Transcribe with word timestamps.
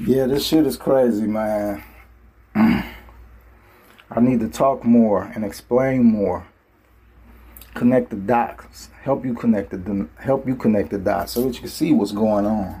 Yeah, 0.00 0.26
this 0.26 0.46
shit 0.46 0.64
is 0.64 0.76
crazy, 0.76 1.26
man. 1.26 1.82
I 2.54 4.20
need 4.20 4.38
to 4.40 4.48
talk 4.48 4.84
more 4.84 5.24
and 5.34 5.44
explain 5.44 6.04
more. 6.04 6.46
Connect 7.74 8.10
the 8.10 8.16
dots. 8.16 8.90
Help 9.02 9.24
you 9.24 9.34
connect 9.34 9.70
the 9.70 10.08
help 10.18 10.46
you 10.46 10.54
connect 10.54 10.90
the 10.90 10.98
dots 10.98 11.32
so 11.32 11.42
that 11.42 11.54
you 11.54 11.60
can 11.60 11.68
see 11.68 11.92
what's 11.92 12.12
going 12.12 12.46
on. 12.46 12.80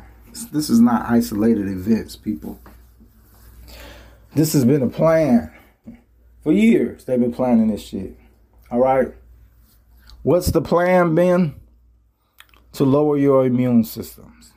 This 0.52 0.70
is 0.70 0.78
not 0.78 1.10
isolated 1.10 1.68
events, 1.68 2.14
people. 2.14 2.60
This 4.34 4.52
has 4.52 4.64
been 4.64 4.82
a 4.82 4.88
plan 4.88 5.52
for 6.42 6.52
years. 6.52 7.04
They've 7.04 7.18
been 7.18 7.32
planning 7.32 7.68
this 7.68 7.82
shit. 7.82 8.16
All 8.70 8.78
right. 8.78 9.12
What's 10.22 10.52
the 10.52 10.62
plan 10.62 11.14
been? 11.14 11.54
To 12.74 12.84
lower 12.84 13.16
your 13.16 13.44
immune 13.44 13.82
systems. 13.82 14.52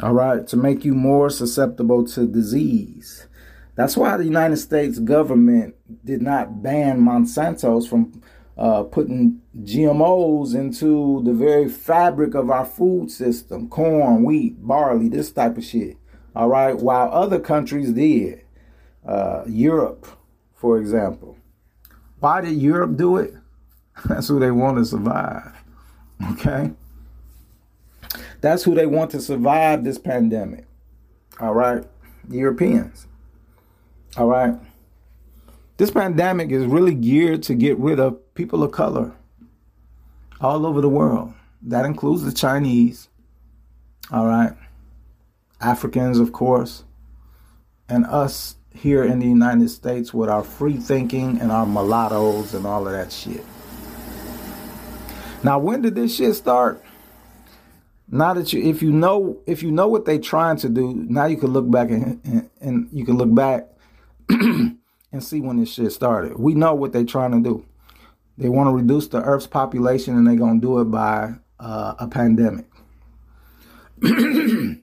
All 0.00 0.12
right. 0.12 0.46
To 0.48 0.56
make 0.56 0.84
you 0.84 0.94
more 0.94 1.30
susceptible 1.30 2.06
to 2.08 2.26
disease. 2.26 3.26
That's 3.74 3.96
why 3.96 4.16
the 4.16 4.24
United 4.24 4.56
States 4.56 4.98
government 4.98 5.74
did 6.04 6.22
not 6.22 6.62
ban 6.62 7.00
Monsanto's 7.00 7.86
from 7.86 8.22
uh, 8.56 8.82
putting 8.84 9.40
GMOs 9.62 10.54
into 10.54 11.22
the 11.24 11.32
very 11.32 11.68
fabric 11.68 12.34
of 12.34 12.50
our 12.50 12.64
food 12.64 13.10
system 13.10 13.68
corn, 13.68 14.24
wheat, 14.24 14.64
barley, 14.66 15.08
this 15.08 15.30
type 15.30 15.56
of 15.56 15.64
shit. 15.64 15.96
All 16.34 16.48
right. 16.48 16.76
While 16.76 17.12
other 17.12 17.40
countries 17.40 17.92
did. 17.92 18.44
Uh, 19.06 19.42
Europe, 19.46 20.06
for 20.54 20.78
example. 20.78 21.38
Why 22.20 22.40
did 22.40 22.60
Europe 22.60 22.96
do 22.96 23.16
it? 23.16 23.32
That's 24.04 24.28
who 24.28 24.38
they 24.38 24.50
want 24.50 24.76
to 24.78 24.84
survive. 24.84 25.52
Okay? 26.32 26.72
That's 28.40 28.62
who 28.62 28.74
they 28.74 28.86
want 28.86 29.10
to 29.12 29.20
survive 29.20 29.84
this 29.84 29.98
pandemic. 29.98 30.64
All 31.40 31.54
right? 31.54 31.84
Europeans. 32.30 33.06
All 34.16 34.28
right? 34.28 34.54
This 35.76 35.90
pandemic 35.90 36.50
is 36.50 36.66
really 36.66 36.94
geared 36.94 37.42
to 37.44 37.54
get 37.54 37.78
rid 37.78 38.00
of 38.00 38.34
people 38.34 38.62
of 38.62 38.72
color 38.72 39.14
all 40.40 40.66
over 40.66 40.80
the 40.80 40.88
world. 40.88 41.32
That 41.62 41.84
includes 41.84 42.24
the 42.24 42.32
Chinese. 42.32 43.08
All 44.10 44.26
right? 44.26 44.52
Africans, 45.60 46.18
of 46.18 46.32
course. 46.32 46.84
And 47.88 48.06
us 48.06 48.56
here 48.74 49.02
in 49.04 49.18
the 49.18 49.26
United 49.26 49.68
States 49.70 50.14
with 50.14 50.28
our 50.28 50.44
free 50.44 50.76
thinking 50.76 51.40
and 51.40 51.50
our 51.50 51.66
mulattoes 51.66 52.54
and 52.54 52.66
all 52.66 52.86
of 52.86 52.92
that 52.92 53.10
shit. 53.10 53.44
Now, 55.42 55.58
when 55.58 55.82
did 55.82 55.94
this 55.94 56.16
shit 56.16 56.34
start? 56.34 56.82
Now 58.10 58.32
that 58.34 58.52
you, 58.52 58.62
if 58.62 58.82
you 58.82 58.90
know, 58.90 59.38
if 59.46 59.62
you 59.62 59.70
know 59.70 59.86
what 59.88 60.06
they're 60.06 60.18
trying 60.18 60.56
to 60.58 60.68
do, 60.68 60.94
now 60.94 61.26
you 61.26 61.36
can 61.36 61.52
look 61.52 61.70
back 61.70 61.90
and, 61.90 62.20
and, 62.24 62.50
and 62.60 62.88
you 62.90 63.04
can 63.04 63.18
look 63.18 63.34
back 63.34 63.68
and 64.30 64.78
see 65.20 65.40
when 65.40 65.58
this 65.58 65.72
shit 65.74 65.92
started. 65.92 66.38
We 66.38 66.54
know 66.54 66.74
what 66.74 66.92
they're 66.92 67.04
trying 67.04 67.32
to 67.32 67.40
do. 67.40 67.66
They 68.38 68.48
want 68.48 68.68
to 68.68 68.72
reduce 68.72 69.08
the 69.08 69.22
Earth's 69.22 69.46
population, 69.46 70.16
and 70.16 70.26
they're 70.26 70.36
gonna 70.36 70.60
do 70.60 70.80
it 70.80 70.86
by 70.86 71.34
uh, 71.60 71.94
a 71.98 72.08
pandemic. 72.08 72.66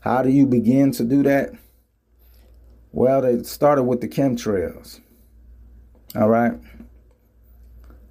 How 0.00 0.22
do 0.22 0.30
you 0.30 0.46
begin 0.46 0.92
to 0.92 1.04
do 1.04 1.22
that? 1.22 1.52
Well, 2.92 3.22
they 3.22 3.42
started 3.42 3.84
with 3.84 4.00
the 4.00 4.08
chemtrails. 4.08 5.00
All 6.14 6.28
right. 6.28 6.52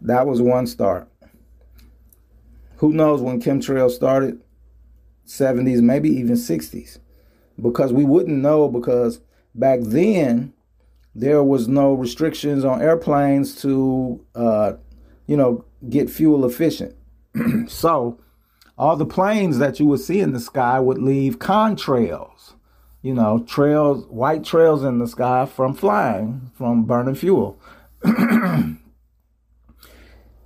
That 0.01 0.27
was 0.27 0.41
one 0.41 0.67
start. 0.67 1.09
Who 2.77 2.93
knows 2.93 3.21
when 3.21 3.41
chemtrails 3.41 3.91
started? 3.91 4.41
70s, 5.27 5.81
maybe 5.81 6.09
even 6.09 6.35
60s. 6.35 6.99
Because 7.61 7.93
we 7.93 8.03
wouldn't 8.03 8.37
know 8.37 8.67
because 8.67 9.21
back 9.53 9.79
then 9.81 10.53
there 11.13 11.43
was 11.43 11.67
no 11.67 11.93
restrictions 11.93 12.65
on 12.65 12.81
airplanes 12.81 13.59
to 13.61 14.23
uh, 14.35 14.73
you 15.27 15.37
know, 15.37 15.65
get 15.89 16.09
fuel 16.09 16.45
efficient. 16.45 16.95
so 17.67 18.19
all 18.77 18.95
the 18.95 19.05
planes 19.05 19.57
that 19.57 19.79
you 19.79 19.85
would 19.85 20.01
see 20.01 20.19
in 20.19 20.33
the 20.33 20.39
sky 20.39 20.79
would 20.79 20.97
leave 20.97 21.39
contrails 21.39 22.55
you 23.05 23.13
know, 23.13 23.37
trails, 23.47 24.03
white 24.07 24.43
trails 24.43 24.83
in 24.83 24.97
the 24.97 25.07
sky 25.07 25.45
from 25.45 25.75
flying, 25.75 26.49
from 26.55 26.85
burning 26.85 27.13
fuel. 27.13 27.55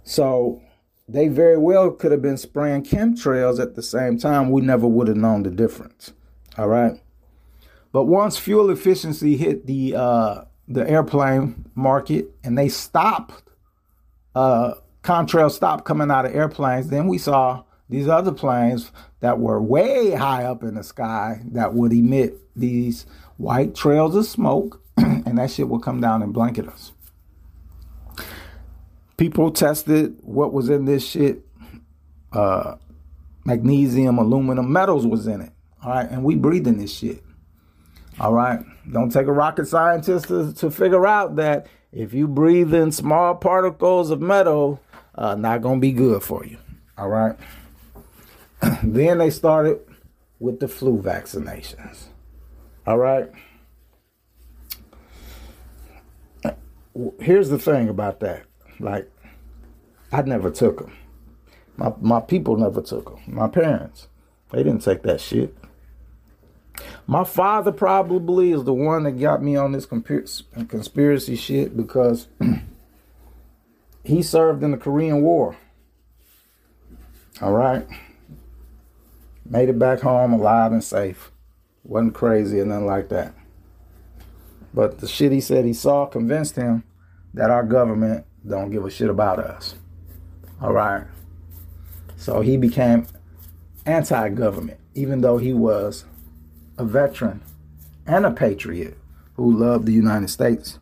so 0.04 0.62
they 1.12 1.28
very 1.28 1.58
well 1.58 1.90
could 1.92 2.12
have 2.12 2.22
been 2.22 2.38
spraying 2.38 2.84
chemtrails 2.84 3.60
at 3.60 3.76
the 3.76 3.82
same 3.82 4.18
time. 4.18 4.52
We 4.52 4.62
never 4.62 4.88
would 4.88 5.08
have 5.08 5.18
known 5.18 5.44
the 5.44 5.50
difference. 5.50 6.14
All 6.58 6.68
right. 6.68 7.02
But 7.92 8.04
once 8.04 8.38
fuel 8.38 8.70
efficiency 8.70 9.36
hit 9.36 9.66
the 9.66 9.96
uh, 9.96 10.42
the 10.68 10.88
airplane 10.88 11.66
market 11.74 12.30
and 12.44 12.58
they 12.58 12.70
stopped, 12.70 13.42
uh, 14.36 14.76
contrails 15.04 15.52
stopped 15.52 15.86
coming 15.86 16.12
out 16.12 16.26
of 16.26 16.36
airplanes, 16.36 16.90
then 16.90 17.08
we 17.08 17.18
saw 17.18 17.64
these 17.90 18.08
other 18.08 18.32
planes 18.32 18.92
that 19.22 19.40
were 19.40 19.60
way 19.60 20.12
high 20.12 20.44
up 20.44 20.64
in 20.64 20.76
the 20.76 20.84
sky 20.84 21.42
that 21.52 21.74
would 21.74 21.92
emit 21.92 22.40
these 22.56 23.08
white 23.38 23.74
trails 23.74 24.16
of 24.16 24.26
smoke, 24.26 24.84
and 24.98 25.40
that 25.40 25.50
shit 25.50 25.68
would 25.68 25.82
come 25.82 26.00
down 26.00 26.22
and 26.22 26.34
blanket 26.34 26.68
us. 26.68 26.92
People 29.20 29.52
tested 29.52 30.18
what 30.22 30.54
was 30.54 30.70
in 30.70 30.86
this 30.86 31.06
shit. 31.06 31.46
Uh, 32.32 32.76
magnesium, 33.44 34.18
aluminum, 34.18 34.72
metals 34.72 35.06
was 35.06 35.28
in 35.28 35.42
it. 35.42 35.52
All 35.84 35.92
right, 35.92 36.10
and 36.10 36.24
we 36.24 36.36
breathing 36.36 36.78
this 36.78 36.94
shit. 36.94 37.22
All 38.18 38.34
right, 38.34 38.62
don't 38.90 39.12
take 39.12 39.28
a 39.28 39.34
rocket 39.34 39.68
scientist 39.68 40.30
to, 40.30 40.54
to 40.54 40.72
figure 40.72 41.06
out 41.06 41.36
that 41.36 41.68
if 41.92 42.14
you 42.14 42.30
breathe 42.30 42.74
in 42.74 42.94
small 42.94 43.36
particles 43.36 44.10
of 44.10 44.22
metal, 44.22 44.80
uh, 45.16 45.36
not 45.36 45.62
gonna 45.62 45.82
be 45.82 45.92
good 45.92 46.24
for 46.24 46.46
you. 46.46 46.58
All 46.98 47.10
right. 47.10 47.36
then 48.84 49.18
they 49.18 49.32
started 49.32 49.82
with 50.40 50.62
the 50.62 50.70
flu 50.70 51.02
vaccinations. 51.02 52.06
All 52.88 52.98
right. 52.98 53.30
Here's 57.20 57.50
the 57.50 57.60
thing 57.60 57.90
about 57.90 58.22
that. 58.22 58.46
Like, 58.80 59.12
I 60.12 60.22
never 60.22 60.50
took 60.50 60.80
them. 60.80 60.96
My 61.78 61.94
my 62.02 62.20
people 62.20 62.58
never 62.58 62.82
took 62.82 63.06
them. 63.06 63.36
My 63.36 63.48
parents, 63.48 64.08
they 64.52 64.64
didn't 64.64 64.84
take 64.84 65.04
that 65.04 65.22
shit. 65.22 65.56
My 67.08 67.24
father 67.24 67.72
probably 67.72 68.52
is 68.52 68.64
the 68.64 68.74
one 68.74 69.04
that 69.04 69.14
got 69.14 69.42
me 69.44 69.56
on 69.56 69.72
this 69.72 69.86
conspiracy 69.86 71.36
shit 71.36 71.76
because 71.76 72.28
he 74.04 74.22
served 74.22 74.64
in 74.64 74.72
the 74.72 74.78
Korean 74.78 75.22
War. 75.22 75.58
All 77.42 77.54
right. 77.54 77.88
Made 79.46 79.70
it 79.70 79.80
back 79.80 80.02
home 80.02 80.34
alive 80.34 80.72
and 80.72 80.84
safe. 80.84 81.32
Wasn't 81.84 82.14
crazy 82.14 82.60
or 82.60 82.66
nothing 82.66 82.86
like 82.86 83.10
that. 83.10 83.34
But 84.74 85.00
the 85.00 85.08
shit 85.08 85.32
he 85.32 85.42
said 85.42 85.66
he 85.66 85.74
saw 85.74 86.06
convinced 86.06 86.56
him 86.56 86.84
that 87.34 87.50
our 87.50 87.64
government 87.64 88.26
don't 88.48 88.72
give 88.72 88.86
a 88.86 88.90
shit 88.90 89.10
about 89.10 89.40
us. 89.40 89.76
All 90.62 90.74
right. 90.74 91.06
So 92.18 92.42
he 92.42 92.58
became 92.58 93.08
anti 93.86 94.30
government, 94.30 94.80
even 94.94 95.22
though 95.22 95.38
he 95.38 95.54
was 95.54 96.06
a 96.78 96.86
veteran 96.86 97.42
and 98.06 98.26
a 98.26 98.32
patriot 98.32 98.98
who 99.36 99.52
loved 99.52 99.86
the 99.86 99.94
United 99.94 100.30
States. 100.30 100.80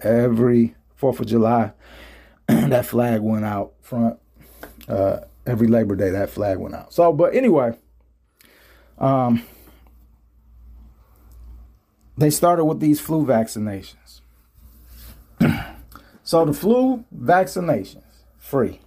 Every 0.00 0.74
4th 1.00 1.20
of 1.20 1.26
July, 1.26 1.72
that 2.46 2.86
flag 2.86 3.20
went 3.20 3.44
out 3.44 3.74
front. 3.80 4.18
Uh, 4.88 5.20
every 5.46 5.66
Labor 5.66 5.96
Day, 5.96 6.10
that 6.10 6.30
flag 6.30 6.58
went 6.58 6.74
out. 6.74 6.92
So, 6.92 7.12
but 7.12 7.34
anyway, 7.34 7.76
um, 8.98 9.42
they 12.16 12.30
started 12.30 12.64
with 12.64 12.80
these 12.80 13.00
flu 13.00 13.26
vaccinations. 13.26 14.20
So 16.28 16.44
the 16.44 16.52
flu 16.52 17.06
vaccinations, 17.16 18.02
free. 18.36 18.80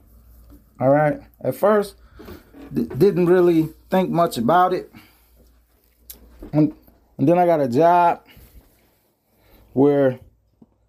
All 0.80 0.90
right. 0.90 1.20
At 1.44 1.56
first, 1.56 1.96
d- 2.72 2.84
didn't 2.84 3.26
really 3.26 3.70
think 3.90 4.12
much 4.12 4.38
about 4.38 4.74
it. 4.74 4.94
And, 6.54 6.72
and 7.18 7.28
then 7.28 7.40
I 7.40 7.48
got 7.48 7.60
a 7.60 7.68
job 7.68 8.24
where 9.74 10.20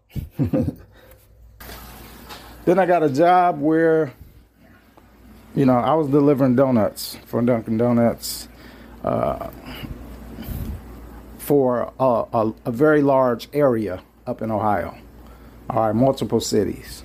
then 0.38 0.78
I 2.66 2.84
got 2.84 3.02
a 3.02 3.08
job 3.08 3.58
where 3.58 4.12
you 5.54 5.64
know 5.64 5.78
I 5.78 5.94
was 5.94 6.08
delivering 6.08 6.54
donuts 6.54 7.16
for 7.24 7.40
Dunkin' 7.40 7.78
Donuts 7.78 8.48
uh, 9.04 9.48
for 11.38 11.90
a, 11.98 12.04
a, 12.04 12.54
a, 12.66 12.70
very 12.70 13.00
large 13.00 13.48
area 13.54 14.02
up 14.26 14.42
in 14.42 14.50
Ohio. 14.50 15.01
All 15.72 15.86
right, 15.86 15.94
multiple 15.94 16.40
cities. 16.40 17.02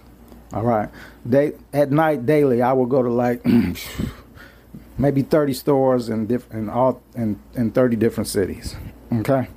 All 0.51 0.63
right, 0.63 0.89
they, 1.25 1.53
at 1.71 1.89
night 1.89 2.25
daily, 2.25 2.61
I 2.61 2.73
will 2.73 2.85
go 2.85 3.01
to 3.01 3.09
like 3.09 3.45
maybe 4.97 5.21
30 5.21 5.53
stores 5.53 6.09
in 6.09 6.27
different 6.27 6.63
in 6.63 6.69
all 6.69 7.01
in, 7.15 7.39
in 7.55 7.71
30 7.71 7.95
different 7.95 8.27
cities. 8.27 8.75
Okay. 9.11 9.47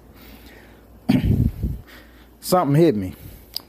Something 2.41 2.81
hit 2.81 2.95
me. 2.95 3.15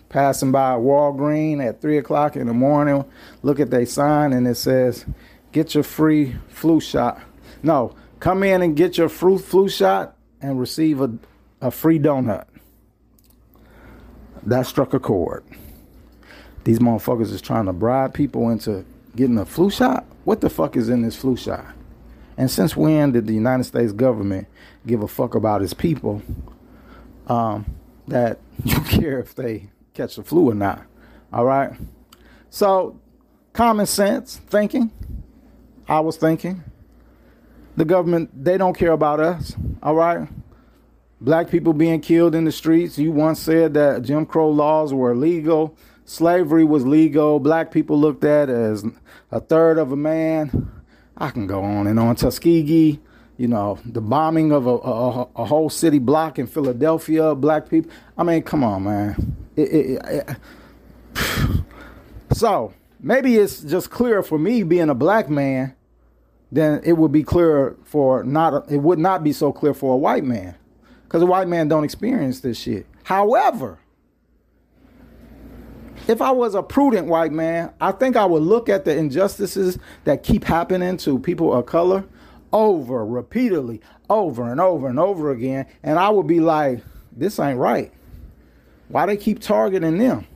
Passing 0.09 0.51
by 0.51 0.73
Walgreen 0.73 1.65
at 1.65 1.81
three 1.81 1.97
o'clock 1.97 2.35
in 2.35 2.45
the 2.45 2.53
morning, 2.53 3.03
look 3.41 3.59
at 3.59 3.71
their 3.71 3.85
sign 3.85 4.33
and 4.33 4.47
it 4.47 4.55
says, 4.55 5.05
"Get 5.51 5.73
your 5.73 5.83
free 5.83 6.35
flu 6.49 6.79
shot." 6.79 7.19
No, 7.63 7.95
come 8.19 8.43
in 8.43 8.61
and 8.61 8.75
get 8.75 8.97
your 8.97 9.09
flu 9.09 9.39
flu 9.39 9.69
shot 9.69 10.17
and 10.39 10.59
receive 10.59 11.01
a, 11.01 11.11
a 11.61 11.71
free 11.71 11.97
donut. 11.97 12.45
That 14.43 14.65
struck 14.65 14.93
a 14.93 14.99
chord. 14.99 15.43
These 16.63 16.79
motherfuckers 16.79 17.31
is 17.31 17.41
trying 17.41 17.65
to 17.65 17.73
bribe 17.73 18.13
people 18.13 18.49
into 18.49 18.85
getting 19.15 19.37
a 19.37 19.45
flu 19.45 19.69
shot. 19.69 20.05
What 20.23 20.41
the 20.41 20.49
fuck 20.49 20.75
is 20.75 20.89
in 20.89 21.01
this 21.01 21.15
flu 21.15 21.35
shot? 21.35 21.65
And 22.37 22.49
since 22.49 22.75
when 22.75 23.11
did 23.11 23.27
the 23.27 23.33
United 23.33 23.63
States 23.65 23.91
government 23.91 24.47
give 24.85 25.03
a 25.03 25.07
fuck 25.07 25.35
about 25.35 25.61
its 25.61 25.73
people 25.73 26.21
um, 27.27 27.65
that 28.07 28.39
you 28.63 28.79
care 28.81 29.19
if 29.19 29.35
they 29.35 29.69
catch 29.93 30.15
the 30.15 30.23
flu 30.23 30.49
or 30.49 30.55
not? 30.55 30.83
All 31.33 31.45
right. 31.45 31.71
So, 32.49 32.99
common 33.53 33.85
sense 33.85 34.37
thinking. 34.37 34.91
I 35.87 35.99
was 35.99 36.17
thinking. 36.17 36.63
The 37.75 37.85
government, 37.85 38.43
they 38.43 38.57
don't 38.57 38.77
care 38.77 38.91
about 38.91 39.19
us. 39.19 39.55
All 39.81 39.95
right. 39.95 40.27
Black 41.21 41.49
people 41.49 41.71
being 41.71 42.01
killed 42.01 42.35
in 42.35 42.43
the 42.45 42.51
streets. 42.51 42.97
You 42.97 43.11
once 43.11 43.39
said 43.39 43.75
that 43.75 44.01
Jim 44.01 44.25
Crow 44.25 44.49
laws 44.49 44.93
were 44.93 45.11
illegal 45.11 45.77
slavery 46.11 46.65
was 46.65 46.85
legal, 46.85 47.39
black 47.39 47.71
people 47.71 47.99
looked 47.99 48.23
at 48.23 48.49
as 48.49 48.83
a 49.31 49.39
third 49.39 49.77
of 49.77 49.91
a 49.91 49.95
man. 49.95 50.71
I 51.17 51.29
can 51.29 51.47
go 51.47 51.63
on 51.63 51.87
and 51.87 51.99
on. 51.99 52.15
Tuskegee, 52.15 52.99
you 53.37 53.47
know, 53.47 53.79
the 53.85 54.01
bombing 54.01 54.51
of 54.51 54.67
a, 54.67 54.75
a, 54.75 55.21
a 55.35 55.45
whole 55.45 55.69
city 55.69 55.99
block 55.99 56.37
in 56.37 56.47
Philadelphia, 56.47 57.33
black 57.35 57.69
people. 57.69 57.91
I 58.17 58.23
mean, 58.23 58.43
come 58.43 58.63
on, 58.63 58.83
man. 58.83 59.35
It, 59.55 59.61
it, 59.61 60.01
it, 60.05 60.37
so 62.33 62.73
maybe 62.99 63.37
it's 63.37 63.61
just 63.61 63.89
clearer 63.89 64.23
for 64.23 64.37
me 64.37 64.63
being 64.63 64.89
a 64.89 64.95
black 64.95 65.29
man 65.29 65.75
than 66.51 66.81
it 66.83 66.93
would 66.93 67.11
be 67.11 67.23
clearer 67.23 67.77
for 67.85 68.23
not 68.23 68.69
it 68.69 68.77
would 68.77 68.99
not 68.99 69.23
be 69.23 69.31
so 69.31 69.53
clear 69.53 69.73
for 69.73 69.93
a 69.93 69.97
white 69.97 70.25
man 70.25 70.55
because 71.11 71.21
a 71.21 71.25
white 71.25 71.49
man 71.49 71.67
don't 71.67 71.83
experience 71.83 72.39
this 72.39 72.57
shit 72.57 72.85
however 73.03 73.79
if 76.07 76.21
I 76.21 76.31
was 76.31 76.55
a 76.55 76.63
prudent 76.63 77.07
white 77.07 77.31
man, 77.31 77.71
I 77.79 77.91
think 77.91 78.15
I 78.15 78.25
would 78.25 78.41
look 78.41 78.69
at 78.69 78.85
the 78.85 78.95
injustices 78.95 79.77
that 80.03 80.23
keep 80.23 80.43
happening 80.43 80.97
to 80.97 81.19
people 81.19 81.53
of 81.53 81.65
color 81.65 82.05
over 82.51 83.05
repeatedly, 83.05 83.81
over 84.09 84.51
and 84.51 84.59
over 84.59 84.87
and 84.87 84.99
over 84.99 85.31
again, 85.31 85.65
and 85.83 85.99
I 85.99 86.09
would 86.09 86.27
be 86.27 86.39
like, 86.39 86.83
this 87.15 87.39
ain't 87.39 87.59
right. 87.59 87.91
Why 88.89 89.05
they 89.05 89.17
keep 89.17 89.39
targeting 89.39 89.97
them? 89.97 90.27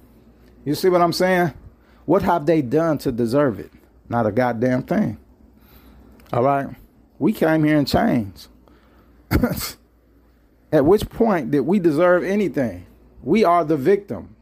You 0.63 0.75
see 0.75 0.89
what 0.89 1.01
I'm 1.01 1.13
saying? 1.13 1.53
What 2.05 2.21
have 2.21 2.45
they 2.45 2.61
done 2.61 2.97
to 2.99 3.11
deserve 3.11 3.59
it? 3.59 3.71
Not 4.07 4.25
a 4.25 4.31
goddamn 4.31 4.83
thing. 4.83 5.17
All 6.31 6.43
right? 6.43 6.67
We 7.19 7.33
came 7.33 7.63
here 7.63 7.77
in 7.77 7.85
changed. 7.85 8.47
At 10.75 10.83
which 10.85 11.07
point 11.09 11.51
did 11.51 11.61
we 11.61 11.79
deserve 11.79 12.25
anything? 12.25 12.85
We 13.23 13.45
are 13.45 13.63
the 13.63 13.77
victim 13.77 14.35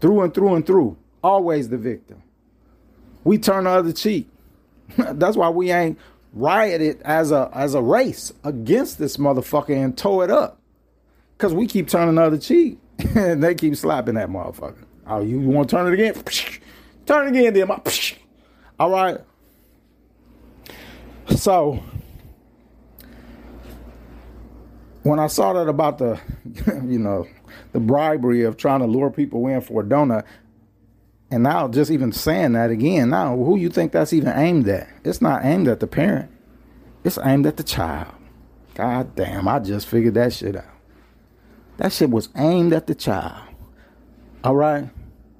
through 0.00 0.22
and 0.22 0.32
through 0.32 0.54
and 0.54 0.66
through. 0.66 0.96
Always 1.22 1.68
the 1.68 1.76
victim. 1.76 2.22
We 3.22 3.36
turn 3.36 3.64
the 3.64 3.70
other 3.70 3.92
cheek. 3.92 4.30
That's 4.96 5.36
why 5.36 5.50
we 5.50 5.70
ain't 5.70 5.98
rioted 6.32 7.02
as 7.02 7.32
a 7.32 7.50
as 7.52 7.74
a 7.74 7.82
race 7.82 8.32
against 8.44 8.98
this 8.98 9.18
motherfucker 9.18 9.76
and 9.76 9.94
tow 9.94 10.22
it 10.22 10.30
up. 10.30 10.58
Cause 11.36 11.52
we 11.52 11.66
keep 11.66 11.86
turning 11.86 12.14
the 12.14 12.22
other 12.22 12.38
cheek 12.38 12.78
and 13.14 13.44
they 13.44 13.54
keep 13.54 13.76
slapping 13.76 14.14
that 14.14 14.30
motherfucker. 14.30 14.86
Oh, 15.06 15.20
you, 15.20 15.38
you 15.38 15.50
want 15.50 15.68
to 15.68 15.76
turn 15.76 15.86
it 15.86 15.92
again? 15.92 16.14
Turn 17.04 17.26
it 17.26 17.38
again, 17.38 17.52
then. 17.52 17.70
All 18.80 18.90
right. 18.90 19.18
So 21.36 21.84
when 25.06 25.18
I 25.18 25.28
saw 25.28 25.52
that 25.52 25.68
about 25.68 25.98
the, 25.98 26.20
you 26.84 26.98
know, 26.98 27.26
the 27.72 27.80
bribery 27.80 28.42
of 28.42 28.56
trying 28.56 28.80
to 28.80 28.86
lure 28.86 29.10
people 29.10 29.46
in 29.46 29.60
for 29.60 29.82
a 29.82 29.84
donut. 29.84 30.24
And 31.30 31.42
now, 31.42 31.68
just 31.68 31.90
even 31.90 32.12
saying 32.12 32.52
that 32.52 32.70
again, 32.70 33.10
now 33.10 33.36
who 33.36 33.56
you 33.56 33.68
think 33.68 33.92
that's 33.92 34.12
even 34.12 34.36
aimed 34.36 34.68
at? 34.68 34.88
It's 35.04 35.20
not 35.20 35.44
aimed 35.44 35.68
at 35.68 35.80
the 35.80 35.86
parent. 35.86 36.30
It's 37.04 37.18
aimed 37.24 37.46
at 37.46 37.56
the 37.56 37.62
child. 37.62 38.14
God 38.74 39.14
damn, 39.16 39.48
I 39.48 39.58
just 39.58 39.86
figured 39.86 40.14
that 40.14 40.32
shit 40.32 40.56
out. 40.56 40.64
That 41.78 41.92
shit 41.92 42.10
was 42.10 42.28
aimed 42.36 42.72
at 42.72 42.86
the 42.86 42.94
child. 42.94 43.48
All 44.44 44.54
right? 44.54 44.88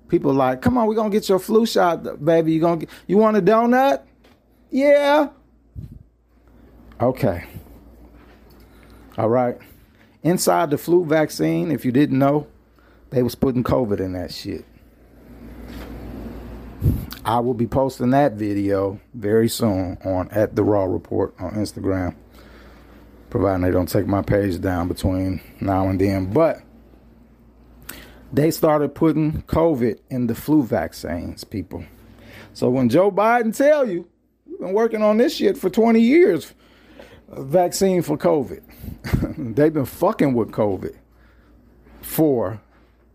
People 0.09 0.33
like, 0.33 0.63
come 0.63 0.79
on, 0.79 0.87
we're 0.87 0.95
gonna 0.95 1.11
get 1.11 1.29
your 1.29 1.39
flu 1.39 1.67
shot, 1.67 2.25
baby. 2.25 2.53
You 2.53 2.61
gonna 2.61 2.79
get, 2.79 2.91
you 3.07 3.17
want 3.17 3.37
a 3.37 3.43
donut? 3.43 4.03
Yeah. 4.71 5.29
Okay. 7.01 7.45
All 9.19 9.31
right. 9.31 9.57
Inside 10.23 10.71
the 10.71 10.79
flu 10.79 11.05
vaccine, 11.05 11.71
if 11.71 11.85
you 11.85 11.93
didn't 11.93 12.19
know, 12.19 12.47
they 13.11 13.23
was 13.23 13.35
putting 13.35 13.65
COVID 13.65 14.01
in 14.01 14.13
that 14.13 14.33
shit. 14.33 14.65
I 17.25 17.41
will 17.41 17.55
be 17.55 17.67
posting 17.67 18.11
that 18.11 18.35
video 18.35 19.01
very 19.15 19.49
soon 19.49 19.99
on 20.05 20.29
at 20.31 20.55
the 20.55 20.63
Raw 20.63 20.85
Report 20.85 21.35
on 21.41 21.53
Instagram, 21.53 22.15
providing 23.31 23.63
they 23.63 23.71
don't 23.71 23.89
take 23.89 24.07
my 24.07 24.23
page 24.23 24.61
down 24.61 24.87
between 24.87 25.41
now 25.61 25.89
and 25.89 26.01
then. 26.01 26.33
But 26.33 26.61
they 28.33 28.51
started 28.51 28.95
putting 28.95 29.43
COVID 29.43 29.99
in 30.11 30.27
the 30.27 30.35
flu 30.35 30.63
vaccines, 30.63 31.43
people. 31.43 31.85
So 32.53 32.69
when 32.69 32.89
Joe 32.89 33.11
Biden 33.11 33.57
tell 33.57 33.89
you, 33.89 34.07
we've 34.47 34.61
been 34.61 34.73
working 34.73 35.03
on 35.03 35.17
this 35.17 35.35
shit 35.35 35.57
for 35.57 35.71
20 35.71 36.01
years, 36.01 36.53
vaccine 37.29 38.03
for 38.03 38.19
COVID. 38.19 38.63
They've 39.39 39.73
been 39.73 39.87
fucking 39.87 40.35
with 40.35 40.51
COVID 40.51 40.97
for 42.01 42.61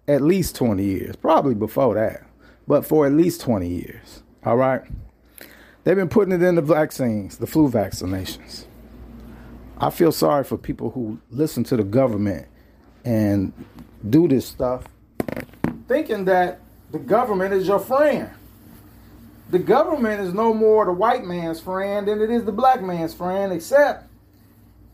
at 0.07 0.21
least 0.21 0.55
20 0.55 0.83
years, 0.83 1.15
probably 1.15 1.55
before 1.55 1.95
that, 1.95 2.23
but 2.67 2.85
for 2.85 3.05
at 3.05 3.13
least 3.13 3.41
20 3.41 3.67
years. 3.67 4.23
All 4.43 4.57
right. 4.57 4.81
They've 5.83 5.95
been 5.95 6.09
putting 6.09 6.33
it 6.33 6.43
in 6.43 6.55
the 6.55 6.61
vaccines, 6.61 7.37
the 7.37 7.47
flu 7.47 7.69
vaccinations. 7.69 8.65
I 9.77 9.89
feel 9.89 10.11
sorry 10.11 10.43
for 10.43 10.57
people 10.57 10.91
who 10.91 11.19
listen 11.29 11.63
to 11.65 11.77
the 11.77 11.83
government 11.83 12.47
and 13.03 13.51
do 14.07 14.27
this 14.27 14.45
stuff 14.45 14.85
thinking 15.91 16.23
that 16.23 16.61
the 16.91 16.99
government 16.99 17.53
is 17.53 17.67
your 17.67 17.79
friend. 17.79 18.29
The 19.49 19.59
government 19.59 20.21
is 20.21 20.33
no 20.33 20.53
more 20.53 20.85
the 20.85 20.93
white 20.93 21.25
man's 21.25 21.59
friend 21.59 22.07
than 22.07 22.21
it 22.21 22.29
is 22.29 22.45
the 22.45 22.53
black 22.53 22.81
man's 22.81 23.13
friend, 23.13 23.51
except 23.51 24.07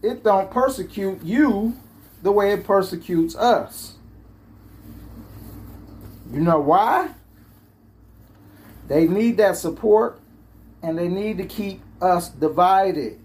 it 0.02 0.24
don't 0.24 0.52
persecute 0.52 1.22
you 1.24 1.76
the 2.22 2.32
way 2.32 2.52
it 2.52 2.64
persecutes 2.64 3.36
us. 3.36 3.96
You 6.32 6.42
know 6.42 6.60
why? 6.60 7.12
They 8.88 9.08
need 9.08 9.38
that 9.38 9.58
support 9.58 10.20
and 10.82 10.98
they 10.98 11.08
need 11.08 11.38
to 11.38 11.46
keep 11.46 11.82
us 12.02 12.30
divided. 12.30 13.20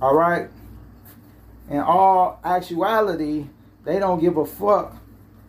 All 0.00 0.14
right? 0.14 0.48
In 1.68 1.78
all 1.78 2.40
actuality, 2.44 3.46
they 3.84 3.98
don't 3.98 4.20
give 4.20 4.36
a 4.36 4.46
fuck 4.46 4.96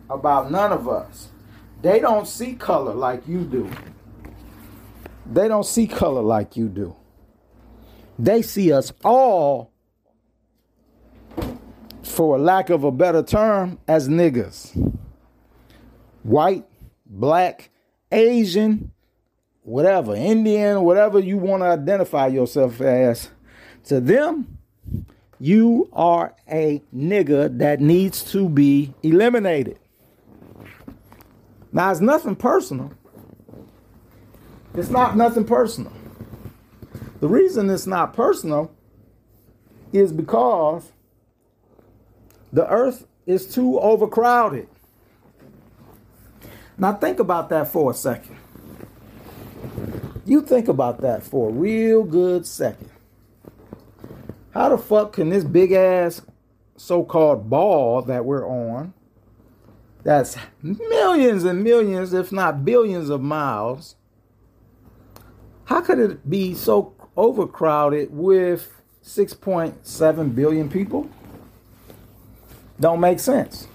about 0.08 0.50
none 0.50 0.72
of 0.72 0.88
us. 0.88 1.28
They 1.80 1.98
don't 1.98 2.28
see 2.28 2.54
color 2.54 2.94
like 2.94 3.26
you 3.26 3.40
do. 3.40 3.68
They 5.26 5.48
don't 5.48 5.66
see 5.66 5.86
color 5.86 6.22
like 6.22 6.56
you 6.56 6.68
do. 6.68 6.94
They 8.18 8.42
see 8.42 8.72
us 8.72 8.92
all 9.04 9.71
for 12.12 12.38
lack 12.38 12.70
of 12.70 12.84
a 12.84 12.92
better 12.92 13.22
term, 13.22 13.78
as 13.88 14.08
niggas. 14.08 14.72
White, 16.22 16.64
black, 17.06 17.70
Asian, 18.10 18.92
whatever, 19.62 20.14
Indian, 20.14 20.82
whatever 20.82 21.18
you 21.18 21.38
want 21.38 21.62
to 21.62 21.66
identify 21.66 22.26
yourself 22.26 22.80
as. 22.80 23.30
To 23.84 24.00
them, 24.00 24.58
you 25.40 25.88
are 25.92 26.34
a 26.48 26.82
nigga 26.94 27.58
that 27.58 27.80
needs 27.80 28.22
to 28.32 28.48
be 28.48 28.94
eliminated. 29.02 29.78
Now, 31.72 31.90
it's 31.90 32.00
nothing 32.00 32.36
personal. 32.36 32.92
It's 34.74 34.90
not 34.90 35.16
nothing 35.16 35.44
personal. 35.44 35.92
The 37.20 37.28
reason 37.28 37.70
it's 37.70 37.86
not 37.86 38.14
personal 38.14 38.70
is 39.92 40.12
because 40.12 40.92
the 42.52 42.68
earth 42.68 43.06
is 43.26 43.46
too 43.46 43.78
overcrowded. 43.80 44.68
Now, 46.76 46.94
think 46.94 47.18
about 47.18 47.48
that 47.50 47.68
for 47.68 47.90
a 47.90 47.94
second. 47.94 48.36
You 50.24 50.42
think 50.42 50.68
about 50.68 51.00
that 51.00 51.22
for 51.22 51.50
a 51.50 51.52
real 51.52 52.02
good 52.02 52.46
second. 52.46 52.90
How 54.52 54.68
the 54.68 54.78
fuck 54.78 55.14
can 55.14 55.30
this 55.30 55.44
big 55.44 55.72
ass 55.72 56.22
so 56.76 57.04
called 57.04 57.48
ball 57.48 58.02
that 58.02 58.24
we're 58.24 58.46
on, 58.46 58.92
that's 60.02 60.36
millions 60.62 61.44
and 61.44 61.62
millions, 61.62 62.12
if 62.12 62.32
not 62.32 62.64
billions 62.64 63.08
of 63.08 63.22
miles, 63.22 63.96
how 65.64 65.80
could 65.80 65.98
it 65.98 66.28
be 66.28 66.54
so 66.54 66.94
overcrowded 67.16 68.08
with 68.10 68.82
6.7 69.04 70.34
billion 70.34 70.68
people? 70.68 71.08
Don't 72.80 73.00
make 73.00 73.20
sense. 73.20 73.68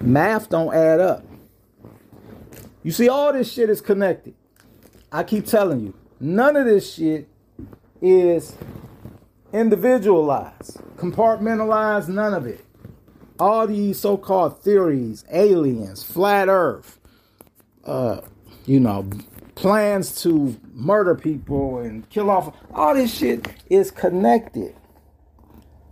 Math 0.00 0.48
don't 0.48 0.74
add 0.74 1.00
up. 1.00 1.24
You 2.82 2.92
see, 2.92 3.08
all 3.08 3.32
this 3.32 3.52
shit 3.52 3.68
is 3.70 3.80
connected. 3.80 4.34
I 5.10 5.24
keep 5.24 5.46
telling 5.46 5.80
you, 5.80 5.94
none 6.20 6.56
of 6.56 6.66
this 6.66 6.94
shit 6.94 7.28
is 8.00 8.54
individualized, 9.52 10.78
compartmentalized, 10.96 12.08
none 12.08 12.34
of 12.34 12.46
it. 12.46 12.64
All 13.38 13.66
these 13.66 13.98
so 13.98 14.16
called 14.16 14.62
theories, 14.62 15.24
aliens, 15.30 16.02
flat 16.02 16.48
earth, 16.48 16.98
uh, 17.84 18.20
you 18.66 18.80
know, 18.80 19.08
plans 19.54 20.22
to 20.22 20.56
murder 20.72 21.14
people 21.14 21.78
and 21.78 22.08
kill 22.10 22.30
off, 22.30 22.54
all 22.74 22.94
this 22.94 23.12
shit 23.12 23.48
is 23.68 23.90
connected. 23.90 24.74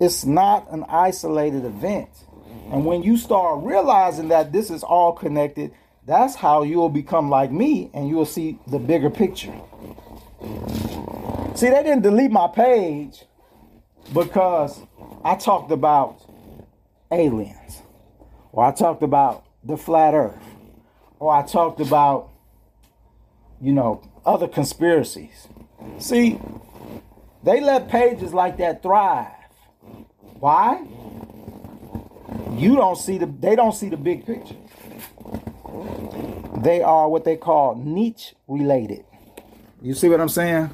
It's 0.04 0.26
not 0.26 0.70
an 0.70 0.84
isolated 0.86 1.64
event. 1.64 2.10
And 2.70 2.84
when 2.84 3.02
you 3.02 3.16
start 3.16 3.64
realizing 3.64 4.28
that 4.28 4.52
this 4.52 4.68
is 4.68 4.82
all 4.82 5.12
connected, 5.12 5.72
that's 6.04 6.34
how 6.34 6.62
you'll 6.62 6.90
become 6.90 7.30
like 7.30 7.50
me 7.50 7.90
and 7.94 8.06
you'll 8.06 8.26
see 8.26 8.58
the 8.66 8.78
bigger 8.78 9.08
picture. 9.08 9.54
See, 11.54 11.70
they 11.70 11.82
didn't 11.82 12.02
delete 12.02 12.30
my 12.30 12.48
page 12.48 13.24
because 14.12 14.78
I 15.24 15.36
talked 15.36 15.72
about 15.72 16.20
aliens, 17.10 17.80
or 18.52 18.62
I 18.66 18.72
talked 18.72 19.02
about 19.02 19.46
the 19.62 19.78
flat 19.78 20.12
earth, 20.12 20.44
or 21.18 21.34
I 21.34 21.46
talked 21.46 21.80
about, 21.80 22.28
you 23.58 23.72
know, 23.72 24.02
other 24.26 24.48
conspiracies. 24.48 25.48
See, 25.98 26.38
they 27.42 27.62
let 27.62 27.88
pages 27.88 28.34
like 28.34 28.58
that 28.58 28.82
thrive. 28.82 29.30
Why? 30.44 30.84
You 32.58 32.76
don't 32.76 32.98
see 32.98 33.16
the 33.16 33.24
they 33.24 33.56
don't 33.56 33.72
see 33.72 33.88
the 33.88 33.96
big 33.96 34.26
picture. 34.26 34.56
They 36.58 36.82
are 36.82 37.08
what 37.08 37.24
they 37.24 37.38
call 37.38 37.76
niche 37.76 38.34
related. 38.46 39.06
You 39.80 39.94
see 39.94 40.10
what 40.10 40.20
I'm 40.20 40.28
saying? 40.28 40.70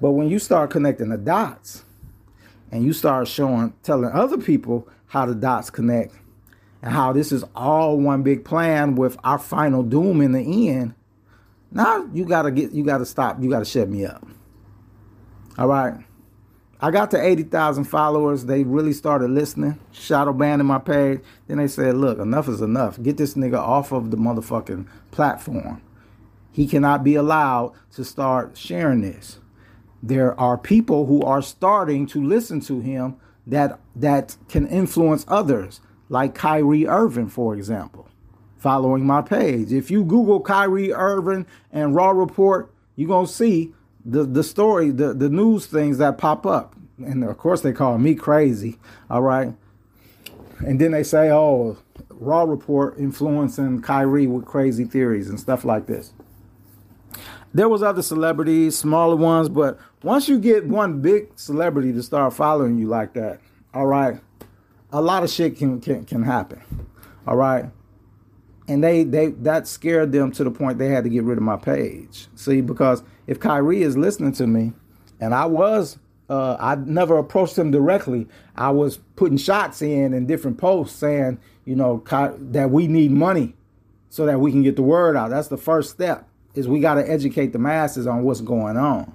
But 0.00 0.12
when 0.12 0.30
you 0.30 0.38
start 0.38 0.70
connecting 0.70 1.10
the 1.10 1.18
dots 1.18 1.84
and 2.72 2.86
you 2.86 2.94
start 2.94 3.28
showing, 3.28 3.74
telling 3.82 4.12
other 4.12 4.38
people 4.38 4.88
how 5.08 5.26
the 5.26 5.34
dots 5.34 5.68
connect 5.68 6.14
and 6.80 6.90
how 6.90 7.12
this 7.12 7.32
is 7.32 7.44
all 7.54 7.98
one 7.98 8.22
big 8.22 8.46
plan 8.46 8.94
with 8.94 9.18
our 9.24 9.38
final 9.38 9.82
doom 9.82 10.22
in 10.22 10.32
the 10.32 10.70
end, 10.70 10.94
now 11.70 12.08
you 12.14 12.24
gotta 12.24 12.50
get, 12.50 12.72
you 12.72 12.82
gotta 12.82 13.04
stop, 13.04 13.42
you 13.42 13.50
gotta 13.50 13.66
shut 13.66 13.90
me 13.90 14.06
up. 14.06 14.26
All 15.58 15.68
right. 15.68 16.07
I 16.80 16.90
got 16.90 17.10
to 17.10 17.20
80,000 17.20 17.84
followers. 17.84 18.44
They 18.44 18.62
really 18.62 18.92
started 18.92 19.30
listening, 19.30 19.78
shadow 19.92 20.32
banning 20.32 20.66
my 20.66 20.78
page. 20.78 21.20
Then 21.46 21.58
they 21.58 21.66
said, 21.68 21.96
look, 21.96 22.18
enough 22.18 22.48
is 22.48 22.60
enough. 22.60 23.02
Get 23.02 23.16
this 23.16 23.34
nigga 23.34 23.58
off 23.58 23.92
of 23.92 24.10
the 24.10 24.16
motherfucking 24.16 24.86
platform. 25.10 25.82
He 26.52 26.66
cannot 26.66 27.02
be 27.02 27.16
allowed 27.16 27.72
to 27.94 28.04
start 28.04 28.56
sharing 28.56 29.00
this 29.00 29.38
there 30.02 30.38
are 30.38 30.56
people 30.56 31.06
who 31.06 31.22
are 31.22 31.42
starting 31.42 32.06
to 32.06 32.22
listen 32.22 32.60
to 32.60 32.80
him 32.80 33.16
that 33.46 33.78
that 33.96 34.36
can 34.48 34.66
influence 34.66 35.24
others, 35.28 35.80
like 36.08 36.34
Kyrie 36.34 36.86
Irving, 36.86 37.28
for 37.28 37.54
example, 37.54 38.08
following 38.58 39.04
my 39.04 39.22
page. 39.22 39.72
If 39.72 39.90
you 39.90 40.04
Google 40.04 40.40
Kyrie 40.40 40.92
Irving 40.92 41.46
and 41.72 41.94
Raw 41.94 42.10
Report, 42.10 42.72
you're 42.94 43.08
gonna 43.08 43.26
see 43.26 43.72
the, 44.04 44.24
the 44.24 44.44
story, 44.44 44.90
the, 44.90 45.12
the 45.14 45.28
news 45.28 45.66
things 45.66 45.98
that 45.98 46.18
pop 46.18 46.46
up. 46.46 46.74
And 46.98 47.22
of 47.24 47.38
course 47.38 47.60
they 47.60 47.72
call 47.72 47.98
me 47.98 48.14
crazy. 48.14 48.78
All 49.10 49.22
right. 49.22 49.52
And 50.58 50.80
then 50.80 50.90
they 50.90 51.04
say, 51.04 51.30
oh, 51.30 51.78
Raw 52.10 52.42
Report 52.42 52.98
influencing 52.98 53.82
Kyrie 53.82 54.26
with 54.26 54.44
crazy 54.44 54.84
theories 54.84 55.28
and 55.28 55.38
stuff 55.38 55.64
like 55.64 55.86
this 55.86 56.12
there 57.54 57.68
was 57.68 57.82
other 57.82 58.02
celebrities, 58.02 58.76
smaller 58.76 59.16
ones, 59.16 59.48
but 59.48 59.78
once 60.02 60.28
you 60.28 60.38
get 60.38 60.66
one 60.66 61.00
big 61.00 61.28
celebrity 61.36 61.92
to 61.92 62.02
start 62.02 62.34
following 62.34 62.78
you 62.78 62.86
like 62.86 63.14
that, 63.14 63.40
all 63.74 63.86
right, 63.86 64.20
a 64.92 65.00
lot 65.00 65.22
of 65.22 65.30
shit 65.30 65.56
can 65.56 65.80
can, 65.80 66.04
can 66.04 66.22
happen. 66.22 66.62
All 67.26 67.36
right. 67.36 67.66
And 68.66 68.84
they 68.84 69.04
they 69.04 69.28
that 69.28 69.66
scared 69.66 70.12
them 70.12 70.30
to 70.32 70.44
the 70.44 70.50
point 70.50 70.78
they 70.78 70.88
had 70.88 71.04
to 71.04 71.10
get 71.10 71.24
rid 71.24 71.38
of 71.38 71.44
my 71.44 71.56
page. 71.56 72.28
See, 72.34 72.60
because 72.60 73.02
if 73.28 73.38
Kyrie 73.38 73.82
is 73.82 73.96
listening 73.96 74.32
to 74.32 74.48
me, 74.48 74.72
and 75.20 75.32
I 75.32 75.46
was 75.46 75.98
uh, 76.28 76.56
I 76.58 76.74
never 76.74 77.16
approached 77.16 77.56
him 77.56 77.70
directly. 77.70 78.26
I 78.56 78.70
was 78.70 78.98
putting 79.16 79.38
shots 79.38 79.80
in 79.80 80.12
in 80.12 80.26
different 80.26 80.58
posts 80.58 80.98
saying, 80.98 81.38
you 81.64 81.76
know, 81.76 82.02
that 82.08 82.70
we 82.70 82.86
need 82.86 83.12
money 83.12 83.54
so 84.10 84.26
that 84.26 84.40
we 84.40 84.50
can 84.50 84.62
get 84.62 84.76
the 84.76 84.82
word 84.82 85.16
out. 85.16 85.30
That's 85.30 85.48
the 85.48 85.56
first 85.56 85.90
step 85.90 86.26
is 86.54 86.66
we 86.66 86.80
got 86.80 86.94
to 86.94 87.08
educate 87.08 87.52
the 87.52 87.58
masses 87.58 88.06
on 88.06 88.24
what's 88.24 88.40
going 88.40 88.76
on. 88.76 89.12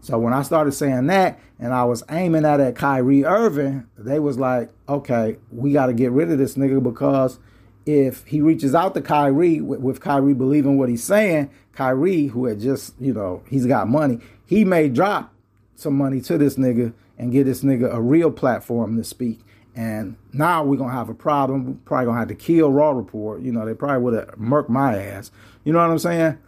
So 0.00 0.18
when 0.18 0.32
I 0.32 0.42
started 0.42 0.72
saying 0.72 1.08
that 1.08 1.38
and 1.58 1.74
I 1.74 1.84
was 1.84 2.04
aiming 2.10 2.44
at 2.44 2.60
at 2.60 2.76
Kyrie 2.76 3.24
Irving, 3.24 3.86
they 3.98 4.18
was 4.18 4.38
like, 4.38 4.70
okay, 4.88 5.36
we 5.50 5.72
got 5.72 5.86
to 5.86 5.92
get 5.92 6.12
rid 6.12 6.30
of 6.30 6.38
this 6.38 6.54
nigga 6.54 6.82
because 6.82 7.38
if 7.86 8.24
he 8.26 8.40
reaches 8.40 8.74
out 8.74 8.94
to 8.94 9.00
Kyrie 9.00 9.60
with, 9.60 9.80
with, 9.80 10.00
Kyrie 10.00 10.34
believing 10.34 10.76
what 10.76 10.88
he's 10.88 11.04
saying, 11.04 11.50
Kyrie, 11.72 12.26
who 12.26 12.46
had 12.46 12.60
just, 12.60 12.94
you 13.00 13.14
know, 13.14 13.42
he's 13.48 13.66
got 13.66 13.88
money, 13.88 14.18
he 14.44 14.64
may 14.64 14.88
drop 14.88 15.32
some 15.76 15.96
money 15.96 16.20
to 16.22 16.36
this 16.36 16.56
nigga 16.56 16.92
and 17.18 17.32
get 17.32 17.44
this 17.44 17.62
nigga 17.62 17.94
a 17.94 18.00
real 18.00 18.30
platform 18.30 18.96
to 18.96 19.04
speak. 19.04 19.40
And 19.74 20.16
now 20.32 20.64
we're 20.64 20.78
gonna 20.78 20.92
have 20.92 21.08
a 21.08 21.14
problem. 21.14 21.66
We're 21.66 21.74
probably 21.84 22.06
gonna 22.06 22.18
have 22.18 22.28
to 22.28 22.34
kill 22.34 22.72
Raw 22.72 22.90
Report. 22.90 23.42
You 23.42 23.52
know, 23.52 23.64
they 23.64 23.74
probably 23.74 24.02
would 24.02 24.14
have 24.14 24.36
murked 24.36 24.68
my 24.68 24.96
ass. 24.96 25.30
You 25.64 25.72
know 25.72 25.78
what 25.78 25.90
I'm 25.90 25.98
saying? 25.98 26.38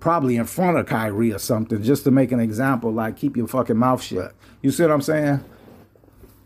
probably 0.00 0.36
in 0.36 0.46
front 0.46 0.78
of 0.78 0.86
Kyrie 0.86 1.32
or 1.32 1.38
something, 1.38 1.82
just 1.82 2.04
to 2.04 2.10
make 2.10 2.32
an 2.32 2.40
example, 2.40 2.90
like 2.90 3.16
keep 3.16 3.36
your 3.36 3.46
fucking 3.46 3.76
mouth 3.76 4.02
shut. 4.02 4.34
You 4.62 4.70
see 4.70 4.82
what 4.82 4.92
I'm 4.92 5.02
saying? 5.02 5.44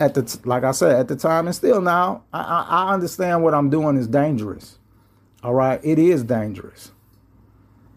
At 0.05 0.13
the 0.13 0.23
t- 0.23 0.39
like 0.45 0.65
I 0.65 0.73
said, 0.73 0.97
at 0.97 1.09
the 1.09 1.17
time 1.17 1.47
and 1.47 1.57
still 1.57 1.81
now, 1.81 2.25
I, 2.31 2.43
I, 2.43 2.67
I 2.69 2.93
understand 2.93 3.43
what 3.43 3.55
I'm 3.55 3.71
doing 3.71 3.97
is 3.97 4.07
dangerous. 4.07 4.79
All 5.43 5.55
right, 5.55 5.81
it 5.83 5.99
is 5.99 6.23
dangerous. 6.23 6.91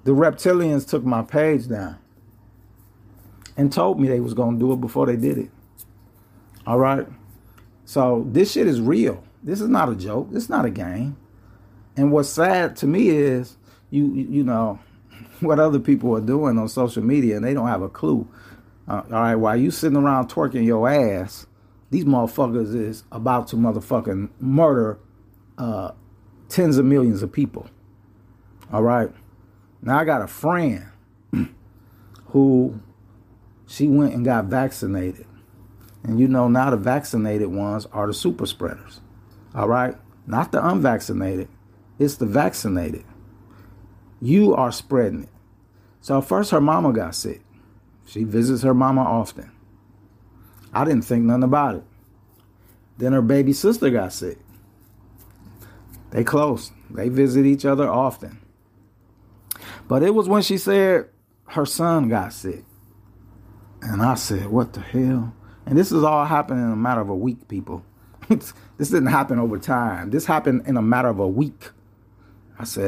The 0.05 0.11
reptilians 0.11 0.87
took 0.87 1.03
my 1.03 1.21
page 1.21 1.67
down 1.67 1.97
and 3.57 3.73
told 3.73 3.99
me 3.99 4.07
they 4.07 4.21
was 4.21 4.33
gonna 4.33 4.57
do 4.57 4.71
it 4.71 4.79
before 4.79 5.05
they 5.05 5.17
did 5.17 5.37
it. 5.37 5.49
All 6.65 6.79
right, 6.79 7.05
so 7.83 8.25
this 8.29 8.53
shit 8.53 8.67
is 8.67 8.79
real. 8.79 9.21
This 9.43 9.59
is 9.59 9.67
not 9.67 9.89
a 9.89 9.95
joke. 9.95 10.29
It's 10.31 10.47
not 10.47 10.63
a 10.63 10.69
game. 10.69 11.17
And 11.97 12.13
what's 12.13 12.29
sad 12.29 12.77
to 12.77 12.87
me 12.87 13.09
is 13.09 13.57
you 13.89 14.13
you 14.13 14.45
know 14.45 14.79
what 15.41 15.59
other 15.59 15.79
people 15.79 16.15
are 16.15 16.21
doing 16.21 16.57
on 16.57 16.69
social 16.69 17.03
media 17.03 17.35
and 17.35 17.43
they 17.43 17.53
don't 17.53 17.67
have 17.67 17.81
a 17.81 17.89
clue. 17.89 18.25
Uh, 18.87 19.01
all 19.11 19.21
right, 19.21 19.35
while 19.35 19.57
you 19.57 19.71
sitting 19.71 19.97
around 19.97 20.29
twerking 20.29 20.63
your 20.63 20.87
ass, 20.87 21.45
these 21.89 22.05
motherfuckers 22.05 22.75
is 22.75 23.03
about 23.11 23.47
to 23.49 23.55
motherfucking 23.55 24.29
murder 24.39 24.99
uh, 25.57 25.91
tens 26.49 26.77
of 26.77 26.85
millions 26.85 27.23
of 27.23 27.31
people. 27.31 27.69
All 28.71 28.83
right. 28.83 29.09
Now 29.81 29.99
I 29.99 30.05
got 30.05 30.21
a 30.21 30.27
friend 30.27 30.85
who 32.27 32.79
she 33.65 33.87
went 33.87 34.13
and 34.13 34.25
got 34.25 34.45
vaccinated. 34.45 35.25
And 36.03 36.19
you 36.19 36.27
know 36.27 36.47
now 36.47 36.69
the 36.69 36.77
vaccinated 36.77 37.47
ones 37.47 37.85
are 37.87 38.07
the 38.07 38.13
super 38.13 38.45
spreaders. 38.45 39.01
All 39.55 39.67
right? 39.67 39.95
Not 40.25 40.51
the 40.51 40.65
unvaccinated. 40.65 41.47
It's 41.99 42.15
the 42.15 42.25
vaccinated. 42.25 43.05
You 44.21 44.53
are 44.55 44.71
spreading 44.71 45.23
it. 45.23 45.29
So 46.01 46.21
first 46.21 46.51
her 46.51 46.61
mama 46.61 46.91
got 46.91 47.15
sick. 47.15 47.41
She 48.05 48.23
visits 48.23 48.63
her 48.63 48.73
mama 48.73 49.01
often. 49.01 49.51
I 50.73 50.85
didn't 50.85 51.03
think 51.03 51.23
nothing 51.25 51.43
about 51.43 51.75
it. 51.75 51.83
Then 52.97 53.13
her 53.13 53.21
baby 53.21 53.53
sister 53.53 53.89
got 53.89 54.13
sick. 54.13 54.37
They 56.11 56.23
close. 56.23 56.71
They 56.89 57.09
visit 57.09 57.45
each 57.45 57.65
other 57.65 57.89
often. 57.89 58.39
But 59.87 60.03
it 60.03 60.13
was 60.13 60.27
when 60.27 60.41
she 60.41 60.57
said 60.57 61.09
her 61.49 61.65
son 61.65 62.09
got 62.09 62.33
sick. 62.33 62.63
And 63.81 64.01
I 64.01 64.15
said, 64.15 64.47
what 64.47 64.73
the 64.73 64.81
hell? 64.81 65.33
And 65.65 65.77
this 65.77 65.91
is 65.91 66.03
all 66.03 66.25
happening 66.25 66.63
in 66.63 66.71
a 66.71 66.77
matter 66.77 67.01
of 67.01 67.09
a 67.09 67.15
week, 67.15 67.47
people. 67.47 67.83
this 68.29 68.53
didn't 68.77 69.07
happen 69.07 69.39
over 69.39 69.57
time. 69.59 70.09
This 70.09 70.25
happened 70.25 70.63
in 70.65 70.77
a 70.77 70.81
matter 70.81 71.09
of 71.09 71.19
a 71.19 71.27
week. 71.27 71.69
I 72.57 72.63
said, 72.63 72.85